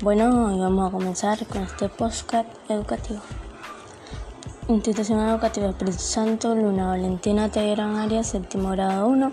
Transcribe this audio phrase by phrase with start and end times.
[0.00, 3.18] Bueno, hoy vamos a comenzar con este podcast educativo.
[4.68, 9.32] Institución Educativa Espíritu Santo, Luna Valentina Teherán Arias, séptimo grado 1,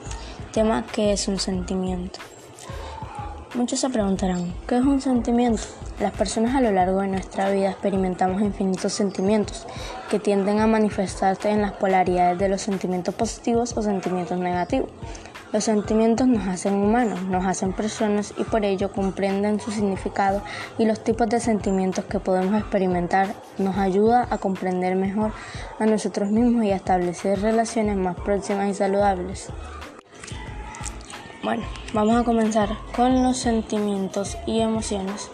[0.52, 2.20] tema ¿qué es un sentimiento?
[3.54, 5.62] Muchos se preguntarán, ¿qué es un sentimiento?
[6.00, 9.68] Las personas a lo largo de nuestra vida experimentamos infinitos sentimientos
[10.10, 14.90] que tienden a manifestarse en las polaridades de los sentimientos positivos o sentimientos negativos.
[15.56, 20.42] Los sentimientos nos hacen humanos, nos hacen personas y por ello comprenden su significado
[20.78, 25.32] y los tipos de sentimientos que podemos experimentar nos ayuda a comprender mejor
[25.80, 29.48] a nosotros mismos y a establecer relaciones más próximas y saludables.
[31.42, 35.30] Bueno, vamos a comenzar con los sentimientos y emociones.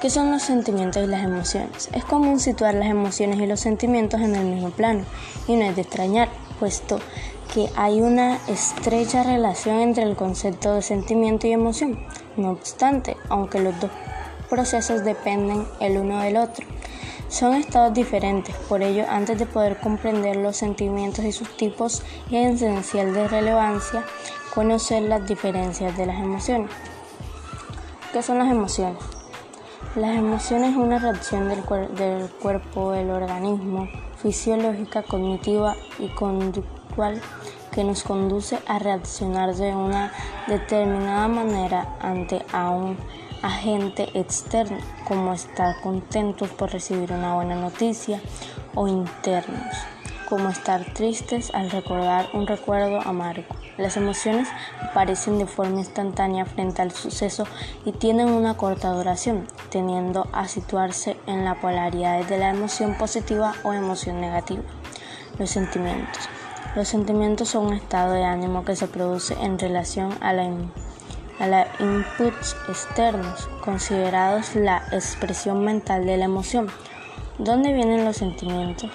[0.00, 1.88] ¿Qué son los sentimientos y las emociones?
[1.92, 5.02] Es común situar las emociones y los sentimientos en el mismo plano
[5.48, 6.28] y no es de extrañar,
[6.60, 7.00] puesto
[7.52, 11.98] que hay una estrecha relación entre el concepto de sentimiento y emoción.
[12.36, 13.90] No obstante, aunque los dos
[14.48, 16.66] procesos dependen el uno del otro,
[17.28, 22.62] son estados diferentes, por ello antes de poder comprender los sentimientos y sus tipos es
[22.62, 24.04] esencial de relevancia
[24.54, 26.70] conocer las diferencias de las emociones.
[28.12, 29.02] ¿Qué son las emociones?
[29.94, 36.77] Las emociones es una reacción del, cuerpo, del organismo, fisiológica, cognitiva y conductual
[37.72, 40.12] que nos conduce a reaccionar de una
[40.48, 42.96] determinada manera ante a un
[43.40, 48.20] agente externo, como estar contentos por recibir una buena noticia,
[48.74, 49.76] o internos,
[50.28, 53.46] como estar tristes al recordar un recuerdo amargo.
[53.76, 54.48] Las emociones
[54.82, 57.44] aparecen de forma instantánea frente al suceso
[57.84, 63.54] y tienen una corta duración, tendiendo a situarse en la polaridad de la emoción positiva
[63.62, 64.64] o emoción negativa.
[65.38, 66.37] Los sentimientos.
[66.78, 70.48] Los sentimientos son un estado de ánimo que se produce en relación a la,
[71.40, 76.68] a la inputs externos, considerados la expresión mental de la emoción.
[77.36, 78.92] ¿Dónde vienen los sentimientos?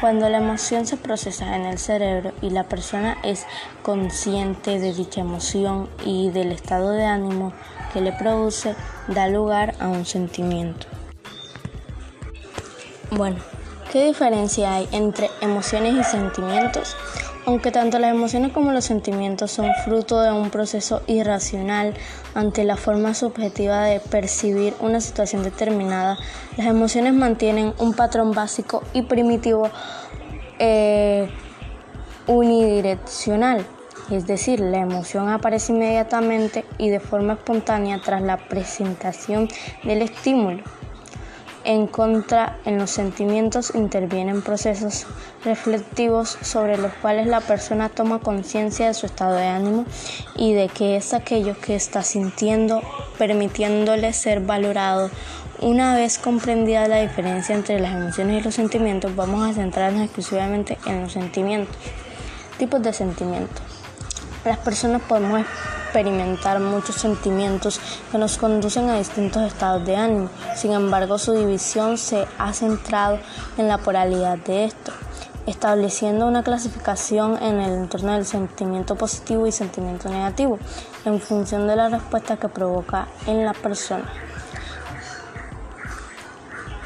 [0.00, 3.44] Cuando la emoción se procesa en el cerebro y la persona es
[3.82, 7.52] consciente de dicha emoción y del estado de ánimo
[7.92, 8.74] que le produce,
[9.08, 10.86] da lugar a un sentimiento.
[13.10, 13.36] Bueno,
[13.90, 16.94] ¿Qué diferencia hay entre emociones y sentimientos?
[17.46, 21.94] Aunque tanto las emociones como los sentimientos son fruto de un proceso irracional
[22.34, 26.18] ante la forma subjetiva de percibir una situación determinada,
[26.58, 29.70] las emociones mantienen un patrón básico y primitivo
[30.58, 31.30] eh,
[32.26, 33.64] unidireccional.
[34.10, 39.48] Es decir, la emoción aparece inmediatamente y de forma espontánea tras la presentación
[39.82, 40.62] del estímulo.
[41.64, 45.06] En contra, en los sentimientos intervienen procesos
[45.44, 49.84] reflectivos sobre los cuales la persona toma conciencia de su estado de ánimo
[50.36, 52.80] y de que es aquello que está sintiendo,
[53.18, 55.10] permitiéndole ser valorado.
[55.60, 60.78] Una vez comprendida la diferencia entre las emociones y los sentimientos, vamos a centrarnos exclusivamente
[60.86, 61.76] en los sentimientos.
[62.58, 63.62] Tipos de sentimientos.
[64.44, 65.44] Las personas podemos
[65.88, 67.80] experimentar muchos sentimientos
[68.12, 70.28] que nos conducen a distintos estados de ánimo.
[70.54, 73.18] Sin embargo, su división se ha centrado
[73.56, 74.92] en la polaridad de esto,
[75.46, 80.58] estableciendo una clasificación en el entorno del sentimiento positivo y sentimiento negativo,
[81.06, 84.04] en función de la respuesta que provoca en la persona.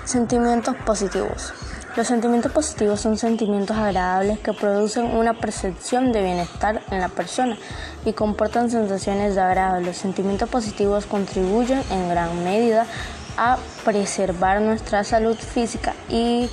[0.04, 1.52] Sentimientos positivos.
[1.94, 7.58] Los sentimientos positivos son sentimientos agradables que producen una percepción de bienestar en la persona
[8.06, 9.78] y comportan sensaciones de agrado.
[9.80, 12.86] Los sentimientos positivos contribuyen en gran medida
[13.36, 16.48] a preservar nuestra salud física y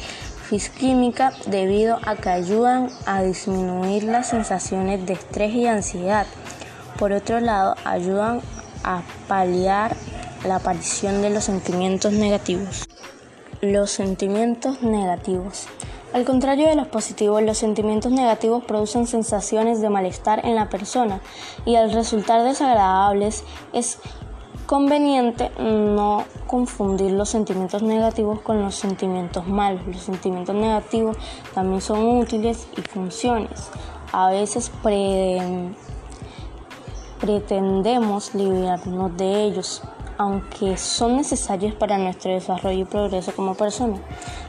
[0.49, 6.27] física debido a que ayudan a disminuir las sensaciones de estrés y ansiedad.
[6.97, 8.41] Por otro lado, ayudan
[8.83, 9.95] a paliar
[10.43, 12.89] la aparición de los sentimientos negativos.
[13.61, 15.67] Los sentimientos negativos.
[16.13, 21.19] Al contrario de los positivos, los sentimientos negativos producen sensaciones de malestar en la persona
[21.65, 23.43] y al resultar desagradables
[23.73, 23.99] es
[24.65, 29.85] conveniente no confundir los sentimientos negativos con los sentimientos malos.
[29.87, 31.17] Los sentimientos negativos
[31.53, 33.69] también son útiles y funciones.
[34.13, 34.71] A veces
[37.19, 39.83] pretendemos liberarnos de ellos,
[40.19, 43.97] aunque son necesarios para nuestro desarrollo y progreso como persona.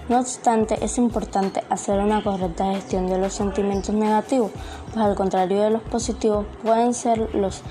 [0.09, 4.51] No obstante, es importante hacer una correcta gestión de los sentimientos negativos,
[4.87, 7.63] pues al contrario de los positivos pueden ser los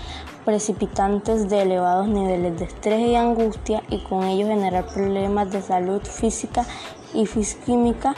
[0.46, 6.02] precipitantes de elevados niveles de estrés y angustia y con ello generar problemas de salud
[6.02, 6.66] física
[7.14, 8.16] y física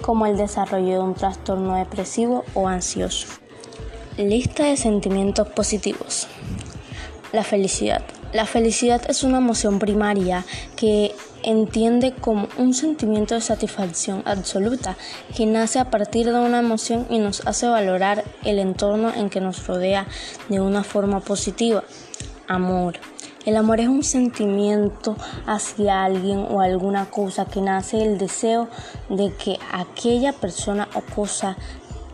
[0.00, 3.26] como el desarrollo de un trastorno depresivo o ansioso.
[4.16, 6.28] Lista de sentimientos positivos.
[7.32, 8.04] La felicidad.
[8.32, 10.44] La felicidad es una emoción primaria
[10.76, 14.98] que entiende como un sentimiento de satisfacción absoluta
[15.34, 19.40] que nace a partir de una emoción y nos hace valorar el entorno en que
[19.40, 20.06] nos rodea
[20.50, 21.84] de una forma positiva.
[22.46, 22.98] Amor.
[23.46, 25.16] El amor es un sentimiento
[25.46, 28.68] hacia alguien o alguna cosa que nace del deseo
[29.08, 31.56] de que aquella persona o cosa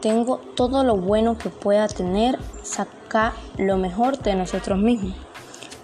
[0.00, 5.23] tenga todo lo bueno que pueda tener, saca lo mejor de nosotros mismos.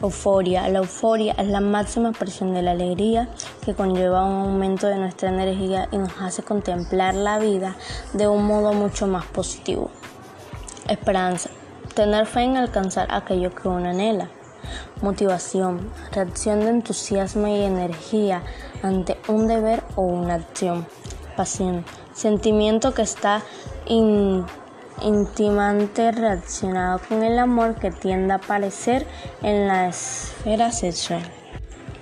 [0.03, 0.69] Euforia.
[0.69, 3.29] La euforia es la máxima expresión de la alegría
[3.65, 7.77] que conlleva un aumento de nuestra energía y nos hace contemplar la vida
[8.15, 9.91] de un modo mucho más positivo.
[10.89, 11.51] Esperanza.
[11.95, 14.31] Tener fe en alcanzar aquello que uno anhela.
[15.03, 15.91] Motivación.
[16.13, 18.43] Reacción de entusiasmo y energía
[18.83, 20.87] ante un deber o una acción.
[21.37, 21.85] Pasión.
[22.15, 23.43] Sentimiento que está
[23.87, 24.45] in
[25.03, 29.07] íntimamente relacionado con el amor que tiende a aparecer
[29.43, 31.23] en la esfera sexual.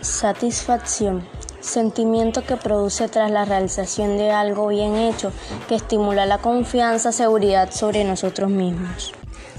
[0.01, 1.27] Satisfacción.
[1.61, 5.33] Sentimiento que produce tras la realización de algo bien hecho,
[5.69, 9.13] que estimula la confianza, seguridad sobre nosotros mismos.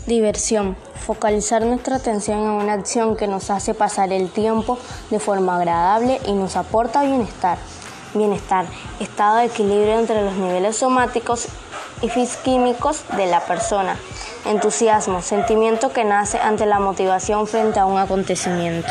[0.08, 0.78] Diversión.
[1.06, 4.78] Focalizar nuestra atención en una acción que nos hace pasar el tiempo
[5.10, 7.58] de forma agradable y nos aporta bienestar.
[8.14, 8.66] Bienestar.
[9.00, 11.48] Estado de equilibrio entre los niveles somáticos
[12.02, 12.10] y
[12.44, 13.98] químicos de la persona.
[14.46, 18.88] Entusiasmo, sentimiento que nace ante la motivación frente a un acontecimiento.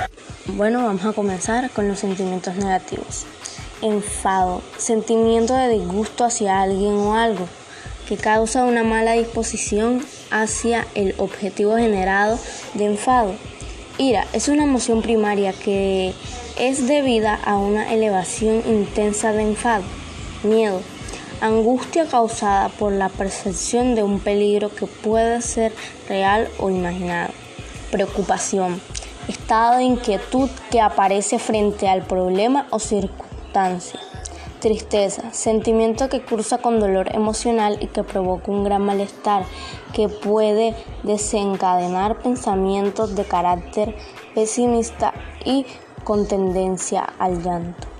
[0.46, 3.24] Bueno, vamos a comenzar con los sentimientos negativos.
[3.80, 7.46] Enfado, sentimiento de disgusto hacia alguien o algo
[8.08, 12.38] que causa una mala disposición hacia el objetivo generado
[12.74, 13.34] de enfado.
[13.98, 16.14] Ira es una emoción primaria que
[16.58, 19.84] es debida a una elevación intensa de enfado.
[20.42, 20.80] Miedo
[21.40, 25.72] angustia causada por la percepción de un peligro que puede ser
[26.08, 27.32] real o imaginado.
[27.90, 28.80] Preocupación,
[29.28, 34.00] estado de inquietud que aparece frente al problema o circunstancia.
[34.60, 39.44] Tristeza, sentimiento que cursa con dolor emocional y que provoca un gran malestar
[39.92, 40.74] que puede
[41.04, 43.94] desencadenar pensamientos de carácter
[44.34, 45.14] pesimista
[45.44, 45.64] y
[46.02, 47.97] con tendencia al llanto.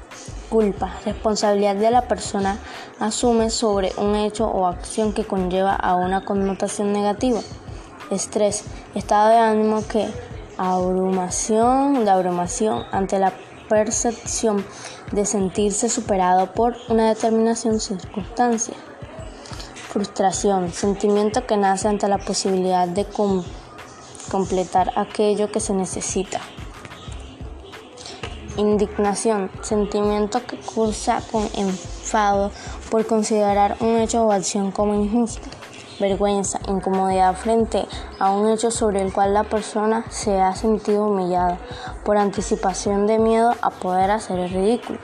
[0.49, 2.59] Culpa, responsabilidad de la persona
[3.01, 7.41] asume sobre un hecho o acción que conlleva a una connotación negativa.
[8.11, 8.65] Estrés,
[8.95, 10.09] estado de ánimo que
[10.57, 13.35] abrumación, de abrumación ante la
[13.69, 14.65] percepción
[15.13, 18.75] de sentirse superado por una determinación circunstancia.
[19.91, 23.07] Frustración, sentimiento que nace ante la posibilidad de
[24.31, 26.41] completar aquello que se necesita.
[28.59, 32.51] Indignación, sentimiento que cursa con enfado
[32.91, 35.49] por considerar un hecho o acción como injusta.
[36.01, 37.87] Vergüenza, incomodidad frente
[38.19, 41.59] a un hecho sobre el cual la persona se ha sentido humillada
[42.05, 44.99] por anticipación de miedo a poder hacer el ridículo.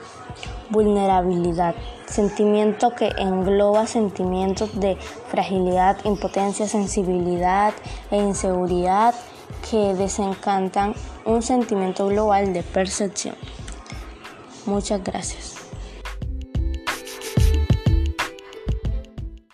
[0.69, 1.75] Vulnerabilidad,
[2.07, 4.97] sentimiento que engloba sentimientos de
[5.29, 7.73] fragilidad, impotencia, sensibilidad
[8.11, 9.15] e inseguridad
[9.69, 10.93] que desencantan
[11.25, 13.35] un sentimiento global de percepción.
[14.65, 15.54] Muchas gracias.